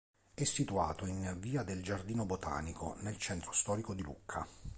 È 0.33 0.43
situato 0.45 1.05
in 1.05 1.35
via 1.37 1.61
del 1.61 1.83
Giardino 1.83 2.25
Botanico, 2.25 2.95
nel 3.01 3.19
centro 3.19 3.51
storico 3.51 3.93
di 3.93 4.01
Lucca. 4.01 4.47